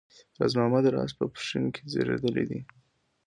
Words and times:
راز 0.39 0.51
محمد 0.57 0.85
راز 0.95 1.11
په 1.19 1.25
پښین 1.33 1.65
کې 1.75 1.81
زېږېدلی 1.91 2.43
دی 2.49 2.59